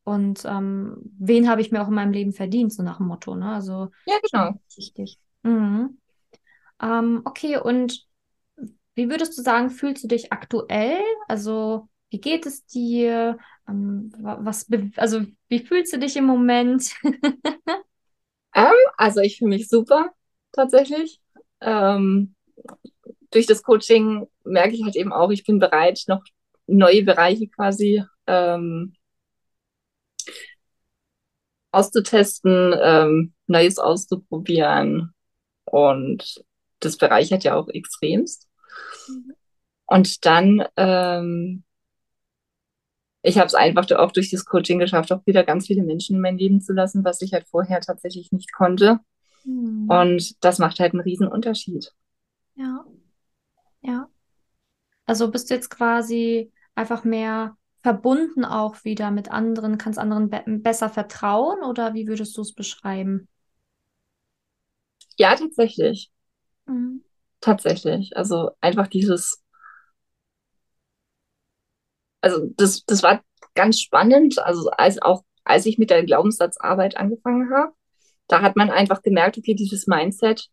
Und 0.04 0.46
ähm, 0.46 0.98
wen 1.18 1.50
habe 1.50 1.62
ich 1.62 1.72
mir 1.72 1.82
auch 1.82 1.88
in 1.88 1.96
meinem 1.96 2.12
Leben 2.12 2.34
verdient, 2.34 2.74
so 2.74 2.84
nach 2.84 2.98
dem 2.98 3.08
Motto, 3.08 3.36
ne? 3.36 3.54
Also 3.54 3.90
Ja, 4.06 4.20
genau. 4.22 4.54
schon 4.54 4.60
wichtig. 4.76 5.20
Mhm. 5.44 5.98
Ähm, 6.82 7.22
okay, 7.26 7.58
und 7.58 8.06
wie 8.96 9.10
würdest 9.10 9.38
du 9.38 9.42
sagen, 9.42 9.70
fühlst 9.70 10.04
du 10.04 10.08
dich 10.08 10.32
aktuell? 10.32 11.00
Also, 11.28 11.90
wie 12.10 12.20
geht 12.22 12.46
es 12.46 12.66
dir? 12.66 13.38
Ähm, 13.68 14.12
wa- 14.20 14.38
was, 14.42 14.68
also, 14.98 15.22
wie 15.50 15.60
fühlst 15.60 15.94
du 15.94 16.00
dich 16.00 16.16
im 16.18 16.26
Moment? 16.26 16.92
Ähm, 18.54 18.74
also 18.98 19.22
ich 19.22 19.38
fühle 19.38 19.50
mich 19.50 19.68
super, 19.70 20.12
tatsächlich. 20.52 21.20
Ähm, 21.62 22.36
durch 23.32 23.48
das 23.48 23.64
Coaching 23.64 24.28
merke 24.44 24.76
ich 24.76 24.84
halt 24.84 24.96
eben 24.96 25.14
auch, 25.14 25.32
ich 25.32 25.46
bin 25.46 25.60
bereit, 25.60 26.04
noch 26.08 26.24
neue 26.68 27.04
Bereiche 27.04 27.48
quasi 27.50 28.04
ähm, 28.28 28.96
auszutesten, 31.72 32.74
ähm, 32.82 33.34
Neues 33.48 33.78
auszuprobieren. 33.78 35.14
Und 35.66 36.44
das 36.82 36.98
bereichert 36.98 37.46
ja 37.46 37.56
auch 37.56 37.70
extremst. 37.70 38.50
Und 39.86 40.26
dann, 40.26 40.64
ähm, 40.78 41.64
ich 43.26 43.38
habe 43.38 43.48
es 43.48 43.56
einfach 43.56 43.90
auch 43.92 44.12
durch 44.12 44.32
das 44.32 44.46
Coaching 44.46 44.80
geschafft, 44.80 45.12
auch 45.12 45.26
wieder 45.26 45.44
ganz 45.44 45.68
viele 45.68 45.84
Menschen 45.84 46.16
in 46.18 46.22
mein 46.22 46.38
Leben 46.38 46.62
zu 46.62 46.74
lassen, 46.74 47.04
was 47.06 47.22
ich 47.22 47.34
halt 47.34 47.48
vorher 47.48 47.82
tatsächlich 47.82 48.32
nicht 48.32 48.54
konnte. 48.54 49.00
Hm, 49.46 49.88
Und 49.88 50.44
das 50.44 50.60
macht 50.60 50.80
halt 50.80 50.94
einen 50.94 51.02
riesen 51.02 51.28
Unterschied. 51.28 51.94
ja, 52.56 52.86
ja. 53.82 54.10
Also 55.06 55.32
bist 55.32 55.50
du 55.50 55.54
jetzt 55.56 55.70
quasi 55.70 56.52
einfach 56.76 57.04
mehr 57.04 57.58
verbunden 57.82 58.46
auch 58.46 58.84
wieder 58.84 59.12
mit 59.12 59.32
anderen, 59.32 59.78
kannst 59.78 60.00
anderen 60.00 60.30
be 60.30 60.44
besser 60.48 60.90
vertrauen 60.90 61.64
oder 61.64 61.94
wie 61.94 62.08
würdest 62.08 62.36
du 62.38 62.42
es 62.42 62.54
beschreiben? 62.54 63.28
Ja, 65.18 65.36
tatsächlich. 65.36 66.10
Mhm. 66.68 67.00
Tatsächlich. 67.42 68.18
Also 68.18 68.52
einfach 68.62 68.88
dieses, 68.88 69.42
also 72.26 72.50
das, 72.58 72.84
das 72.86 73.04
war 73.04 73.24
ganz 73.54 73.80
spannend. 73.80 74.40
Also 74.40 74.72
als 74.72 75.00
auch, 75.00 75.24
als 75.44 75.68
ich 75.68 75.78
mit 75.78 75.92
der 75.92 76.04
Glaubenssatzarbeit 76.04 76.98
angefangen 76.98 77.52
habe, 77.54 77.74
da 78.28 78.42
hat 78.42 78.56
man 78.56 78.72
einfach 78.72 79.04
gemerkt, 79.04 79.38
okay, 79.38 79.54
dieses 79.54 79.86
Mindset, 79.86 80.50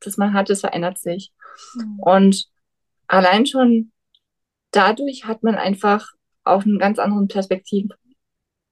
das 0.00 0.18
man 0.18 0.34
hat, 0.34 0.50
das 0.50 0.60
verändert 0.60 0.98
sich. 0.98 1.32
Mhm. 1.76 1.98
Und 2.00 2.46
allein 3.06 3.46
schon 3.46 3.90
dadurch 4.70 5.24
hat 5.24 5.42
man 5.42 5.54
einfach 5.54 6.06
auch 6.44 6.64
einen 6.64 6.78
ganz 6.78 6.98
anderen 6.98 7.26
Perspektiv, 7.26 7.90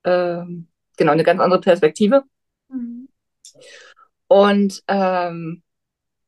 äh, 0.02 0.44
genau, 0.98 1.12
eine 1.12 1.24
ganz 1.24 1.40
andere 1.40 1.62
Perspektive. 1.62 2.22
Mhm. 2.68 3.08
Und 4.28 4.82
ähm, 4.88 5.62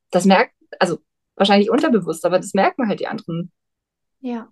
das 0.09 0.25
merkt, 0.25 0.55
also 0.79 0.97
wahrscheinlich 1.35 1.69
unterbewusst, 1.69 2.25
aber 2.25 2.39
das 2.39 2.55
merken 2.55 2.87
halt 2.87 2.99
die 2.99 3.07
anderen. 3.07 3.51
Ja. 4.21 4.49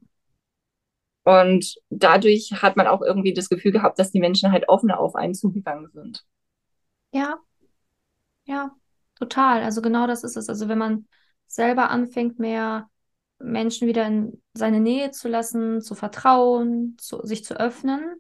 Und 1.24 1.76
dadurch 1.90 2.52
hat 2.62 2.76
man 2.76 2.88
auch 2.88 3.02
irgendwie 3.02 3.34
das 3.34 3.50
Gefühl 3.50 3.72
gehabt, 3.72 3.98
dass 3.98 4.12
die 4.12 4.20
Menschen 4.20 4.52
halt 4.52 4.68
offener 4.68 5.00
auf 5.00 5.16
einen 5.16 5.34
zugegangen 5.34 5.90
sind. 5.94 6.26
Ja. 7.12 7.40
Ja, 8.46 8.72
total. 9.16 9.64
Also 9.64 9.82
genau 9.82 10.06
das 10.06 10.24
ist 10.24 10.36
es. 10.36 10.50
Also 10.50 10.68
wenn 10.68 10.78
man 10.78 11.08
selber 11.48 11.90
anfängt, 11.90 12.40
mehr 12.40 12.90
Menschen 13.40 13.88
wieder 13.88 14.06
in 14.06 14.42
seine 14.54 14.80
Nähe 14.80 15.12
zu 15.12 15.28
lassen, 15.28 15.82
zu 15.82 15.96
vertrauen, 15.96 16.96
zu, 16.98 17.26
sich 17.26 17.46
zu 17.46 17.60
öffnen, 17.60 18.16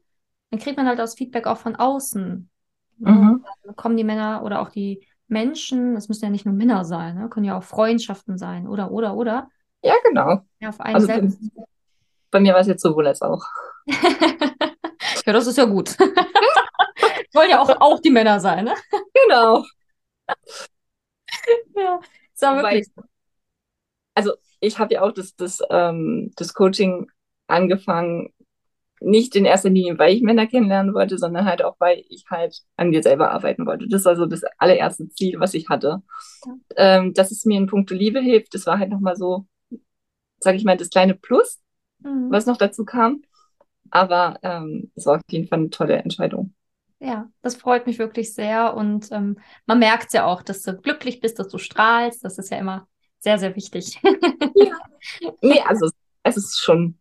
dann 0.49 0.59
kriegt 0.59 0.77
man 0.77 0.87
halt 0.87 0.99
das 0.99 1.15
Feedback 1.15 1.47
auch 1.47 1.57
von 1.57 1.75
außen. 1.75 2.49
Mhm. 2.99 3.43
Dann 3.63 3.75
kommen 3.75 3.97
die 3.97 4.03
Männer 4.03 4.43
oder 4.43 4.61
auch 4.61 4.69
die 4.69 5.05
Menschen, 5.27 5.95
das 5.95 6.09
müssen 6.09 6.25
ja 6.25 6.29
nicht 6.29 6.45
nur 6.45 6.53
Männer 6.53 6.85
sein, 6.85 7.15
ne? 7.15 7.29
können 7.29 7.45
ja 7.45 7.57
auch 7.57 7.63
Freundschaften 7.63 8.37
sein 8.37 8.67
oder, 8.67 8.91
oder, 8.91 9.15
oder. 9.15 9.49
Ja, 9.81 9.95
genau. 10.03 10.41
Ja, 10.59 10.69
auf 10.69 10.79
einen 10.79 10.95
also 10.95 11.07
selbst. 11.07 11.51
Bei, 12.33 12.39
mir 12.39 12.53
war 12.53 12.61
es 12.61 12.67
jetzt 12.67 12.81
sowohl 12.81 13.07
als 13.07 13.21
auch. 13.21 13.45
ja, 13.87 15.33
das 15.33 15.47
ist 15.47 15.57
ja 15.57 15.65
gut. 15.65 15.97
Wollen 17.33 17.49
ja 17.49 17.61
auch, 17.61 17.69
auch 17.79 17.99
die 17.99 18.11
Männer 18.11 18.39
sein, 18.39 18.65
ne? 18.65 18.73
Genau. 19.13 19.63
ja, 21.75 21.99
so 22.33 22.47
wirklich. 22.47 22.87
also 24.15 24.33
ich 24.59 24.79
habe 24.79 24.93
ja 24.93 25.01
auch 25.01 25.11
das, 25.11 25.35
das, 25.35 25.59
ähm, 25.69 26.31
das 26.35 26.53
Coaching 26.53 27.07
angefangen, 27.47 28.33
nicht 29.03 29.35
in 29.35 29.45
erster 29.45 29.69
Linie, 29.69 29.99
weil 29.99 30.15
ich 30.15 30.21
Männer 30.21 30.47
kennenlernen 30.47 30.93
wollte, 30.93 31.17
sondern 31.17 31.45
halt 31.45 31.63
auch, 31.63 31.75
weil 31.79 32.03
ich 32.07 32.23
halt 32.29 32.61
an 32.77 32.89
mir 32.89 33.03
selber 33.03 33.31
arbeiten 33.31 33.65
wollte. 33.65 33.87
Das 33.89 34.01
ist 34.01 34.07
also 34.07 34.25
das 34.25 34.43
allererste 34.57 35.09
Ziel, 35.09 35.39
was 35.39 35.53
ich 35.53 35.69
hatte. 35.69 36.01
Ja. 36.45 36.53
Ähm, 36.77 37.13
dass 37.13 37.31
es 37.31 37.45
mir 37.45 37.57
in 37.57 37.67
puncto 37.67 37.93
Liebe 37.93 38.21
hilft, 38.21 38.53
das 38.53 38.65
war 38.65 38.79
halt 38.79 38.89
nochmal 38.89 39.15
so, 39.17 39.45
sage 40.39 40.57
ich 40.57 40.63
mal, 40.63 40.77
das 40.77 40.89
kleine 40.89 41.15
Plus, 41.15 41.61
mhm. 42.03 42.31
was 42.31 42.45
noch 42.45 42.57
dazu 42.57 42.85
kam. 42.85 43.21
Aber 43.89 44.39
ähm, 44.43 44.91
es 44.95 45.05
war 45.05 45.17
auf 45.17 45.21
jeden 45.29 45.47
Fall 45.47 45.59
eine 45.59 45.69
tolle 45.69 45.97
Entscheidung. 45.97 46.53
Ja, 46.99 47.29
das 47.41 47.55
freut 47.55 47.85
mich 47.85 47.99
wirklich 47.99 48.33
sehr. 48.33 48.75
Und 48.75 49.11
ähm, 49.11 49.37
man 49.65 49.79
merkt 49.79 50.13
ja 50.13 50.25
auch, 50.25 50.41
dass 50.41 50.61
du 50.63 50.75
glücklich 50.75 51.19
bist, 51.19 51.37
dass 51.37 51.49
du 51.49 51.57
strahlst. 51.57 52.23
Das 52.23 52.37
ist 52.37 52.49
ja 52.49 52.57
immer 52.57 52.87
sehr, 53.19 53.37
sehr 53.37 53.55
wichtig. 53.55 53.99
ja. 54.55 54.77
Nee, 55.41 55.61
also 55.65 55.89
es 56.23 56.37
ist 56.37 56.59
schon 56.59 56.97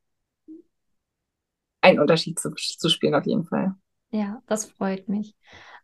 ein 1.81 2.01
Unterschied 2.01 2.39
zu, 2.39 2.51
zu 2.55 2.89
spielen 2.89 3.15
auf 3.15 3.27
jeden 3.27 3.45
Fall. 3.45 3.75
Ja, 4.11 4.43
das 4.47 4.67
freut 4.67 5.09
mich. 5.09 5.35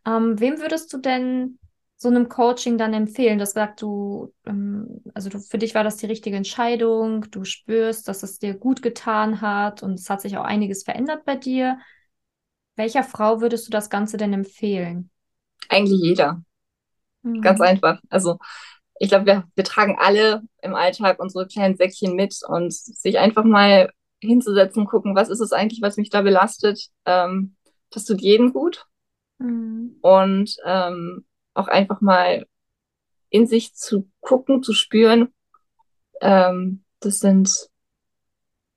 Ähm, 0.05 0.39
wem 0.39 0.59
würdest 0.59 0.91
du 0.93 0.97
denn 0.97 1.58
so 2.01 2.07
einem 2.07 2.29
Coaching 2.29 2.77
dann 2.77 2.93
empfehlen? 2.93 3.37
Du 3.37 3.41
hast 3.41 3.53
gesagt, 3.53 3.81
du, 3.81 4.33
ähm, 4.45 5.01
also 5.13 5.29
du, 5.29 5.37
für 5.39 5.57
dich 5.57 5.75
war 5.75 5.83
das 5.83 5.97
die 5.97 6.05
richtige 6.05 6.37
Entscheidung, 6.37 7.29
du 7.29 7.43
spürst, 7.43 8.07
dass 8.07 8.23
es 8.23 8.39
dir 8.39 8.53
gut 8.53 8.81
getan 8.81 9.41
hat 9.41 9.83
und 9.83 9.99
es 9.99 10.09
hat 10.09 10.21
sich 10.21 10.37
auch 10.37 10.45
einiges 10.45 10.83
verändert 10.83 11.25
bei 11.25 11.35
dir. 11.35 11.77
Welcher 12.77 13.03
Frau 13.03 13.41
würdest 13.41 13.67
du 13.67 13.71
das 13.71 13.89
Ganze 13.89 14.15
denn 14.15 14.31
empfehlen? 14.31 15.09
Eigentlich 15.67 15.99
jeder. 16.01 16.41
Mhm. 17.21 17.41
Ganz 17.41 17.59
einfach. 17.59 17.99
Also 18.09 18.37
ich 18.97 19.09
glaube, 19.09 19.25
wir, 19.25 19.43
wir 19.55 19.63
tragen 19.65 19.97
alle 19.99 20.41
im 20.61 20.75
Alltag 20.75 21.19
unsere 21.19 21.47
kleinen 21.47 21.75
Säckchen 21.75 22.15
mit 22.15 22.37
und 22.47 22.73
sich 22.73 23.19
einfach 23.19 23.43
mal 23.43 23.91
hinzusetzen, 24.21 24.85
gucken, 24.85 25.15
was 25.15 25.27
ist 25.27 25.41
es 25.41 25.51
eigentlich, 25.51 25.81
was 25.81 25.97
mich 25.97 26.09
da 26.09 26.21
belastet. 26.21 26.87
Ähm, 27.05 27.57
das 27.89 28.05
tut 28.05 28.21
jedem 28.21 28.53
gut. 28.53 28.85
Mhm. 29.39 29.97
Und 30.01 30.55
ähm, 30.65 31.25
auch 31.53 31.67
einfach 31.67 32.01
mal 32.01 32.45
in 33.29 33.47
sich 33.47 33.75
zu 33.75 34.09
gucken, 34.19 34.63
zu 34.63 34.73
spüren. 34.73 35.33
Ähm, 36.21 36.83
das 36.99 37.19
sind, 37.19 37.69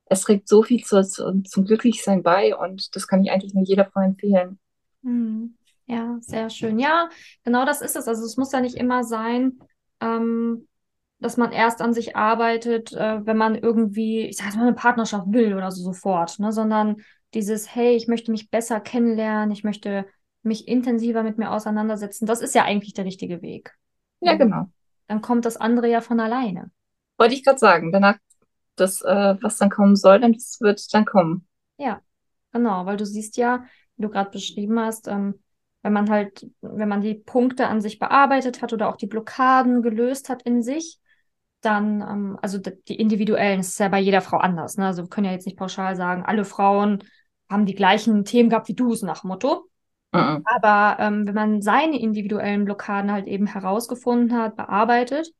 es 0.07 0.21
trägt 0.21 0.49
so 0.49 0.63
viel 0.63 0.85
zu, 0.85 1.03
zu, 1.03 1.43
zum 1.43 1.65
Glücklichsein 1.65 2.23
bei 2.23 2.57
und 2.57 2.95
das 2.95 3.07
kann 3.07 3.23
ich 3.25 3.31
eigentlich 3.31 3.55
nur 3.55 3.65
jeder 3.65 3.87
Frau 3.87 4.01
empfehlen. 4.01 4.59
Mhm. 5.03 5.57
Ja, 5.87 6.17
sehr 6.21 6.49
schön. 6.49 6.79
Ja, 6.79 7.09
genau 7.45 7.65
das 7.65 7.83
ist 7.83 7.97
es. 7.97 8.07
Also 8.09 8.25
es 8.25 8.37
muss 8.37 8.53
ja 8.53 8.61
nicht 8.61 8.77
immer 8.77 9.05
sein, 9.05 9.59
ähm, 10.01 10.69
dass 11.19 11.37
man 11.37 11.53
erst 11.53 11.81
an 11.81 11.93
sich 11.93 12.17
arbeitet, 12.17 12.93
äh, 12.93 13.25
wenn 13.27 13.37
man 13.37 13.55
irgendwie, 13.55 14.27
ich 14.27 14.37
sag 14.37 14.55
mal, 14.55 14.63
eine 14.63 14.75
Partnerschaft 14.75 15.27
will 15.29 15.55
oder 15.55 15.71
so 15.71 15.83
sofort, 15.83 16.39
ne? 16.39 16.53
sondern 16.53 16.97
dieses, 17.35 17.75
hey, 17.75 17.95
ich 17.97 18.09
möchte 18.09 18.31
mich 18.31 18.51
besser 18.51 18.81
kennenlernen, 18.81 19.51
ich 19.51 19.65
möchte 19.65 20.07
mich 20.43 20.69
intensiver 20.69 21.23
mit 21.23 21.39
mir 21.39 21.51
auseinandersetzen, 21.51 22.27
das 22.27 22.41
ist 22.41 22.55
ja 22.55 22.65
eigentlich 22.65 22.95
der 22.95 23.05
richtige 23.05 23.43
Weg. 23.43 23.77
Ja, 24.21 24.35
genau. 24.35 24.67
Dann 25.09 25.21
kommt 25.21 25.45
das 25.45 25.57
andere 25.57 25.89
ja 25.89 26.01
von 26.01 26.21
alleine. 26.21 26.71
Wollte 27.19 27.35
ich 27.35 27.45
gerade 27.45 27.59
sagen, 27.59 27.93
danach, 27.93 28.17
das, 28.77 29.03
äh, 29.03 29.37
was 29.41 29.59
dann 29.59 29.71
kommen 29.71 29.97
soll, 29.97 30.21
dann 30.21 30.33
das 30.33 30.59
wird 30.61 30.93
dann 30.95 31.05
kommen. 31.05 31.47
Ja, 31.77 32.01
genau, 32.53 32.87
weil 32.87 32.97
du 32.97 33.05
siehst 33.05 33.37
ja, 33.37 33.65
wie 33.97 34.03
du 34.03 34.09
gerade 34.09 34.31
beschrieben 34.31 34.79
hast, 34.81 35.09
ähm, 35.09 35.39
wenn 35.83 35.93
man 35.93 36.09
halt, 36.11 36.47
wenn 36.61 36.89
man 36.89 37.01
die 37.01 37.15
Punkte 37.15 37.67
an 37.67 37.81
sich 37.81 37.99
bearbeitet 37.99 38.63
hat 38.63 38.73
oder 38.73 38.89
auch 38.89 38.97
die 38.97 39.07
Blockaden 39.07 39.83
gelöst 39.83 40.29
hat 40.29 40.43
in 40.43 40.63
sich, 40.63 41.01
dann, 41.61 42.01
ähm, 42.01 42.39
also 42.41 42.59
die 42.59 42.97
individuellen, 42.97 43.59
das 43.59 43.69
ist 43.69 43.81
ja 43.81 43.89
bei 43.89 44.01
jeder 44.01 44.21
Frau 44.21 44.39
anders. 44.39 44.77
Ne? 44.77 44.87
Also 44.87 45.03
wir 45.03 45.09
können 45.09 45.27
ja 45.27 45.33
jetzt 45.33 45.47
nicht 45.47 45.59
pauschal 45.59 45.97
sagen, 45.97 46.25
alle 46.25 46.45
Frauen 46.45 47.03
haben 47.49 47.67
die 47.67 47.75
gleichen 47.75 48.25
Themen 48.25 48.49
gehabt 48.51 48.69
wie 48.69 48.75
du, 48.75 48.93
es 48.93 49.03
nach 49.03 49.25
Motto. 49.25 49.69
Mhm. 50.13 50.45
Aber 50.45 50.97
ähm, 51.01 51.27
wenn 51.27 51.35
man 51.35 51.63
seine 51.63 52.01
individuellen 52.01 52.65
Blockaden 52.65 53.13
halt 53.13 53.27
eben 53.27 53.47
herausgefunden 53.47 54.37
hat, 54.37 54.57
bearbeitet, 54.57 55.33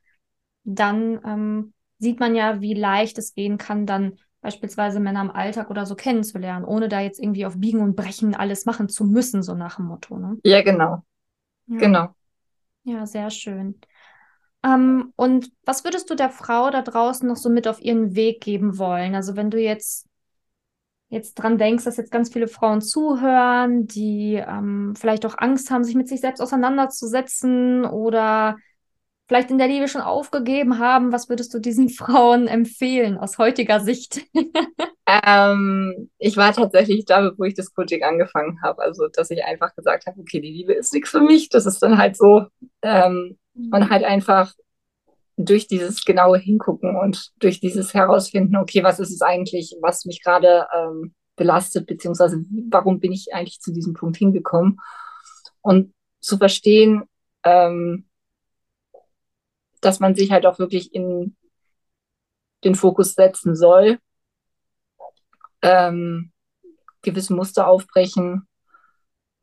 dann 0.65 1.21
ähm, 1.25 1.73
sieht 1.99 2.21
man 2.21 2.35
ja, 2.35 2.61
wie 2.61 2.75
leicht 2.75 3.19
es 3.19 3.35
gehen 3.35 3.59
kann, 3.59 3.87
dann 3.87 4.19
beispielsweise 4.41 5.01
Männer 5.01 5.23
im 5.23 5.31
Alltag 5.31 5.71
oder 5.71 5.87
so 5.87 5.95
kennenzulernen, 5.95 6.65
ohne 6.65 6.89
da 6.89 7.01
jetzt 7.01 7.21
irgendwie 7.21 7.47
auf 7.47 7.59
Biegen 7.59 7.81
und 7.81 7.97
Brechen 7.97 8.35
alles 8.35 8.67
machen 8.67 8.89
zu 8.89 9.05
müssen, 9.05 9.43
so 9.43 9.55
nach 9.55 9.77
dem 9.77 9.87
Motto. 9.87 10.19
Ne? 10.19 10.39
Ja, 10.45 10.63
genau. 10.63 11.03
Ja. 11.67 11.79
Genau. 11.79 12.15
Ja, 12.85 13.07
sehr 13.07 13.31
schön. 13.31 13.81
Ähm, 14.65 15.13
und 15.17 15.51
was 15.65 15.85
würdest 15.85 16.11
du 16.11 16.15
der 16.15 16.31
Frau 16.31 16.71
da 16.71 16.83
draußen 16.83 17.27
noch 17.29 17.37
so 17.37 17.51
mit 17.51 17.69
auf 17.69 17.81
ihren 17.81 18.15
Weg 18.15 18.41
geben 18.41 18.79
wollen? 18.79 19.15
Also 19.15 19.37
wenn 19.37 19.51
du 19.51 19.59
jetzt 19.61 20.09
jetzt 21.13 21.35
dran 21.35 21.59
denkst, 21.59 21.85
dass 21.85 21.99
jetzt 21.99 22.11
ganz 22.11 22.33
viele 22.33 22.49
Frauen 22.49 22.81
zuhören, 22.81 23.87
die 23.87 24.43
ähm, 24.45 24.95
vielleicht 24.97 25.27
auch 25.27 25.37
Angst 25.37 25.71
haben, 25.71 25.85
sich 25.85 25.95
mit 25.95 26.09
sich 26.09 26.21
selbst 26.21 26.41
auseinanderzusetzen 26.41 27.85
oder 27.85 28.57
vielleicht 29.29 29.51
in 29.51 29.59
der 29.59 29.69
Liebe 29.69 29.89
schon 29.89 30.01
aufgegeben 30.01 30.79
haben, 30.79 31.13
was 31.13 31.29
würdest 31.29 31.53
du 31.53 31.59
diesen 31.59 31.89
Frauen 31.91 32.49
empfehlen 32.49 33.19
aus 33.19 33.37
heutiger 33.37 33.81
Sicht? 33.81 34.23
ähm, 35.07 36.11
ich 36.19 36.37
war 36.39 36.55
tatsächlich 36.55 37.05
da, 37.05 37.21
bevor 37.21 37.47
ich 37.47 37.55
das 37.55 37.75
Coaching 37.75 38.03
angefangen 38.03 38.61
habe. 38.63 38.83
Also, 38.83 39.09
dass 39.09 39.31
ich 39.31 39.45
einfach 39.45 39.75
gesagt 39.75 40.07
habe, 40.07 40.19
okay, 40.19 40.41
die 40.41 40.51
Liebe 40.51 40.73
ist 40.73 40.95
nichts 40.95 41.11
für 41.11 41.21
mich. 41.21 41.51
Das 41.51 41.67
ist 41.67 41.83
dann 41.83 41.99
halt 41.99 42.17
so. 42.17 42.47
Ähm, 42.81 43.37
und 43.55 43.91
halt 43.91 44.05
einfach 44.05 44.55
durch 45.37 45.67
dieses 45.67 46.05
genaue 46.05 46.39
Hingucken 46.39 46.97
und 46.97 47.33
durch 47.39 47.61
dieses 47.61 47.95
Herausfinden, 47.95 48.57
okay, 48.57 48.83
was 48.83 49.01
ist 49.01 49.11
es 49.11 49.23
eigentlich, 49.23 49.77
was 49.81 50.05
mich 50.05 50.23
gerade 50.23 50.67
ähm, 50.75 51.15
belastet, 51.37 51.87
beziehungsweise 51.87 52.45
warum 52.71 53.01
bin 53.01 53.13
ich 53.13 53.33
eigentlich 53.33 53.61
zu 53.61 53.73
diesem 53.73 53.95
Punkt 53.95 54.17
hingekommen? 54.17 54.79
Und 55.63 55.95
zu 56.21 56.39
verstehen, 56.39 57.05
ähm, 57.45 58.07
dass 59.81 60.01
man 60.01 60.15
sich 60.15 60.31
halt 60.31 60.47
auch 60.47 60.59
wirklich 60.59 60.95
in 60.95 61.37
den 62.65 62.75
Fokus 62.75 63.15
setzen 63.15 63.57
soll, 63.57 63.99
ähm, 65.63 66.33
gewisse 67.03 67.35
Muster 67.35 67.67
aufbrechen, 67.67 68.47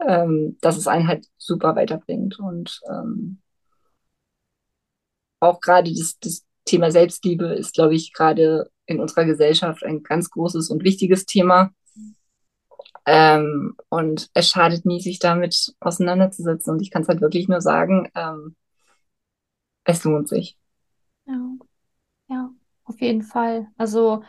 ähm, 0.07 0.57
dass 0.61 0.77
es 0.77 0.87
einen 0.87 1.07
halt 1.07 1.27
super 1.37 1.75
weiterbringt 1.75 2.39
und 2.39 2.79
ähm, 2.89 3.41
auch 5.39 5.61
gerade 5.61 5.91
das, 5.93 6.17
das 6.19 6.45
Thema 6.65 6.91
Selbstliebe 6.91 7.47
ist, 7.47 7.73
glaube 7.73 7.95
ich, 7.95 8.13
gerade 8.13 8.69
in 8.85 8.99
unserer 8.99 9.25
Gesellschaft 9.25 9.83
ein 9.83 10.03
ganz 10.03 10.29
großes 10.29 10.69
und 10.69 10.83
wichtiges 10.83 11.25
Thema. 11.25 11.71
Ähm, 13.05 13.75
und 13.89 14.29
es 14.33 14.49
schadet 14.49 14.85
nie, 14.85 15.01
sich 15.01 15.19
damit 15.19 15.73
auseinanderzusetzen. 15.79 16.73
Und 16.73 16.81
ich 16.81 16.91
kann 16.91 17.01
es 17.01 17.07
halt 17.07 17.21
wirklich 17.21 17.47
nur 17.47 17.61
sagen, 17.61 18.09
ähm, 18.15 18.55
es 19.83 20.03
lohnt 20.03 20.27
sich. 20.27 20.57
Ja, 21.25 21.39
ja, 22.27 22.49
auf 22.83 23.01
jeden 23.01 23.23
Fall. 23.23 23.67
Also 23.77 24.23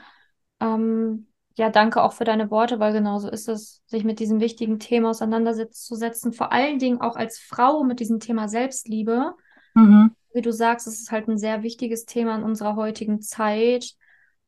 ähm, 0.61 1.27
ja, 1.57 1.69
danke 1.69 2.03
auch 2.03 2.13
für 2.13 2.25
deine 2.25 2.51
Worte, 2.51 2.81
weil 2.81 2.93
genauso 2.93 3.29
ist 3.29 3.49
es, 3.49 3.83
sich 3.87 4.05
mit 4.05 4.19
diesem 4.19 4.41
wichtigen 4.41 4.79
Thema 4.79 5.11
auseinanderzusetzen. 5.11 6.33
Vor 6.33 6.53
allen 6.53 6.79
Dingen 6.79 7.01
auch 7.01 7.17
als 7.17 7.39
Frau 7.39 7.85
mit 7.85 8.01
diesem 8.01 8.21
Thema 8.21 8.49
Selbstliebe. 8.49 9.35
Mhm. 9.75 10.15
Wie 10.33 10.43
du 10.43 10.53
sagst, 10.53 10.87
es 10.87 11.01
ist 11.01 11.11
halt 11.11 11.29
ein 11.29 11.39
sehr 11.39 11.63
wichtiges 11.63 12.05
Thema 12.05 12.37
in 12.37 12.45
unserer 12.45 12.77
heutigen 12.77 13.21
Zeit 13.21 13.95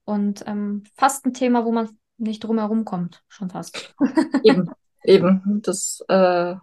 und 0.04 0.44
ähm, 0.46 0.84
fast 0.94 1.26
ein 1.26 1.34
Thema, 1.34 1.64
wo 1.64 1.72
man 1.72 1.88
nicht 2.18 2.44
drum 2.44 2.58
herum 2.58 2.84
kommt, 2.84 3.22
schon 3.28 3.50
fast. 3.50 3.94
Eben, 4.44 4.70
eben. 5.04 5.60
Das, 5.62 6.00
äh, 6.08 6.54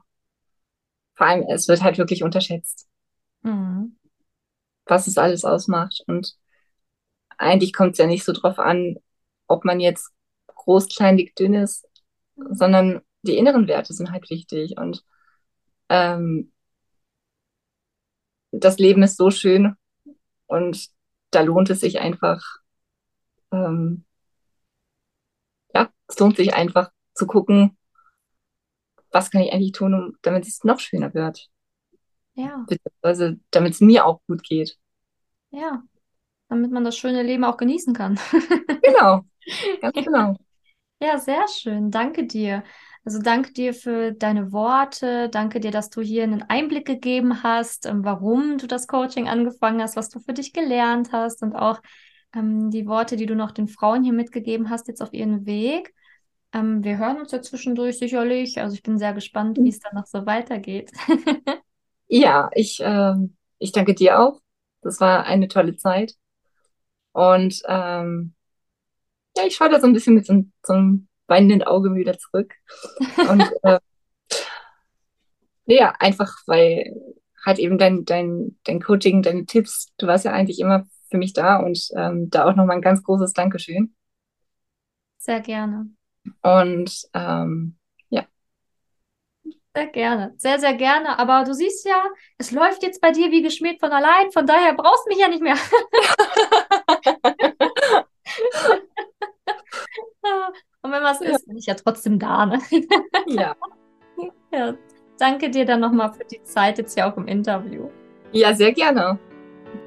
vor 1.13 1.27
allem, 1.27 1.45
es 1.49 1.67
wird 1.67 1.83
halt 1.83 1.97
wirklich 1.97 2.23
unterschätzt, 2.23 2.87
mhm. 3.41 3.97
was 4.85 5.07
es 5.07 5.17
alles 5.17 5.43
ausmacht. 5.43 6.01
Und 6.07 6.37
eigentlich 7.37 7.73
kommt 7.73 7.93
es 7.93 7.97
ja 7.97 8.07
nicht 8.07 8.23
so 8.23 8.31
drauf 8.31 8.57
an, 8.57 8.95
ob 9.47 9.65
man 9.65 9.81
jetzt 9.81 10.11
groß, 10.47 10.87
klein, 10.87 11.17
dick, 11.17 11.35
dünn 11.35 11.55
ist, 11.55 11.85
sondern 12.35 13.01
die 13.23 13.37
inneren 13.37 13.67
Werte 13.67 13.93
sind 13.93 14.11
halt 14.11 14.29
wichtig. 14.29 14.77
Und 14.77 15.03
ähm, 15.89 16.53
das 18.51 18.77
Leben 18.79 19.03
ist 19.03 19.17
so 19.17 19.31
schön 19.31 19.75
und 20.47 20.89
da 21.31 21.41
lohnt 21.41 21.69
es 21.69 21.81
sich 21.81 21.99
einfach, 21.99 22.41
ähm, 23.51 24.05
ja, 25.73 25.91
es 26.07 26.19
lohnt 26.19 26.37
sich 26.37 26.53
einfach 26.53 26.91
zu 27.13 27.27
gucken, 27.27 27.77
was 29.11 29.31
kann 29.31 29.41
ich 29.41 29.53
eigentlich 29.53 29.71
tun, 29.71 29.93
um, 29.93 30.17
damit 30.21 30.47
es 30.47 30.63
noch 30.63 30.79
schöner 30.79 31.13
wird. 31.13 31.49
Ja. 32.33 32.65
Also 33.01 33.33
damit 33.51 33.73
es 33.73 33.81
mir 33.81 34.05
auch 34.05 34.21
gut 34.27 34.43
geht. 34.43 34.77
Ja, 35.51 35.83
damit 36.47 36.71
man 36.71 36.83
das 36.83 36.97
schöne 36.97 37.23
Leben 37.23 37.43
auch 37.43 37.57
genießen 37.57 37.93
kann. 37.93 38.19
genau, 38.81 39.21
ganz 39.81 39.95
genau. 39.95 40.35
Ja, 41.01 41.17
sehr 41.17 41.47
schön. 41.47 41.91
Danke 41.91 42.25
dir. 42.25 42.63
Also 43.05 43.19
danke 43.21 43.53
dir 43.53 43.73
für 43.73 44.11
deine 44.11 44.51
Worte. 44.51 45.29
Danke 45.29 45.59
dir, 45.59 45.71
dass 45.71 45.89
du 45.89 46.01
hier 46.01 46.23
einen 46.23 46.43
Einblick 46.43 46.85
gegeben 46.85 47.43
hast, 47.43 47.85
ähm, 47.85 48.03
warum 48.03 48.57
du 48.57 48.67
das 48.67 48.87
Coaching 48.87 49.27
angefangen 49.27 49.81
hast, 49.81 49.95
was 49.95 50.09
du 50.09 50.19
für 50.19 50.33
dich 50.33 50.53
gelernt 50.53 51.11
hast 51.11 51.41
und 51.41 51.55
auch 51.55 51.81
ähm, 52.35 52.69
die 52.69 52.85
Worte, 52.87 53.15
die 53.15 53.25
du 53.25 53.35
noch 53.35 53.51
den 53.51 53.67
Frauen 53.67 54.03
hier 54.03 54.13
mitgegeben 54.13 54.69
hast, 54.69 54.87
jetzt 54.87 55.01
auf 55.01 55.13
ihren 55.13 55.45
Weg. 55.45 55.93
Ähm, 56.53 56.83
wir 56.83 56.97
hören 56.97 57.17
uns 57.17 57.31
ja 57.31 57.41
zwischendurch 57.41 57.97
sicherlich. 57.97 58.59
Also 58.59 58.75
ich 58.75 58.83
bin 58.83 58.97
sehr 58.97 59.13
gespannt, 59.13 59.57
wie 59.59 59.69
es 59.69 59.79
dann 59.79 59.95
noch 59.95 60.05
so 60.05 60.25
weitergeht. 60.25 60.91
ja, 62.07 62.49
ich, 62.53 62.79
äh, 62.81 63.15
ich 63.59 63.71
danke 63.71 63.93
dir 63.93 64.19
auch. 64.19 64.41
Das 64.81 64.99
war 64.99 65.25
eine 65.25 65.47
tolle 65.47 65.75
Zeit. 65.75 66.15
Und 67.11 67.61
ähm, 67.67 68.33
ja, 69.35 69.43
ich 69.45 69.55
schaue 69.55 69.69
da 69.69 69.79
so 69.79 69.87
ein 69.87 69.93
bisschen 69.93 70.15
mit 70.15 70.25
so, 70.25 70.43
so 70.63 70.73
einem 70.73 71.08
weinenden 71.29 71.63
Auge 71.63 71.95
wieder 71.95 72.17
zurück. 72.17 72.53
Und 73.29 73.43
äh, 73.63 73.79
ja, 75.65 75.93
einfach 75.99 76.33
weil 76.47 76.93
halt 77.45 77.59
eben 77.59 77.77
dein, 77.77 78.05
dein, 78.05 78.57
dein 78.63 78.81
Coaching, 78.81 79.21
deine 79.21 79.45
Tipps, 79.45 79.93
du 79.97 80.07
warst 80.07 80.25
ja 80.25 80.31
eigentlich 80.31 80.59
immer 80.59 80.85
für 81.09 81.17
mich 81.17 81.33
da 81.33 81.57
und 81.57 81.89
ähm, 81.95 82.29
da 82.29 82.45
auch 82.45 82.55
nochmal 82.55 82.77
ein 82.77 82.81
ganz 82.81 83.03
großes 83.03 83.33
Dankeschön. 83.33 83.95
Sehr 85.17 85.41
gerne. 85.41 85.89
Und 86.41 87.07
ähm, 87.13 87.77
ja. 88.09 88.25
Sehr 89.75 89.87
gerne, 89.87 90.33
sehr, 90.37 90.59
sehr 90.59 90.73
gerne. 90.75 91.17
Aber 91.17 91.43
du 91.43 91.53
siehst 91.53 91.85
ja, 91.85 92.03
es 92.37 92.51
läuft 92.51 92.83
jetzt 92.83 93.01
bei 93.01 93.11
dir 93.11 93.31
wie 93.31 93.41
geschmiert 93.41 93.79
von 93.79 93.91
allein, 93.91 94.31
von 94.31 94.45
daher 94.45 94.73
brauchst 94.73 95.05
du 95.05 95.09
mich 95.09 95.19
ja 95.19 95.27
nicht 95.27 95.41
mehr. 95.41 95.57
was 101.09 101.19
ja. 101.19 101.31
ist, 101.31 101.47
bin 101.47 101.57
ich 101.57 101.65
ja 101.65 101.73
trotzdem 101.75 102.19
da. 102.19 102.45
Ne? 102.45 102.59
Ja. 103.27 103.55
ja. 104.51 104.73
Danke 105.17 105.49
dir 105.49 105.65
dann 105.65 105.81
nochmal 105.81 106.13
für 106.13 106.23
die 106.25 106.41
Zeit 106.43 106.77
jetzt 106.77 106.93
hier 106.95 107.07
auch 107.07 107.17
im 107.17 107.27
Interview. 107.27 107.89
Ja, 108.31 108.53
sehr 108.53 108.71
gerne. 108.71 109.19